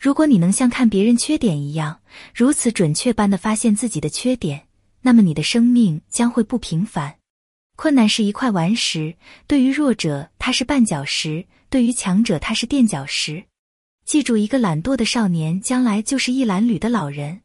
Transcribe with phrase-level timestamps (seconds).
[0.00, 2.00] 如果你能像看别人缺点一样，
[2.34, 4.66] 如此准确般的发现自己的缺点，
[5.02, 7.16] 那么你的生命将会不平凡。
[7.76, 9.14] 困难是一块顽石，
[9.46, 13.44] 对于弱者它是绊脚石，对于强者它是垫脚石。
[14.06, 17.42] 记住，一个懒惰的少年，将来就是一褴褛的老人。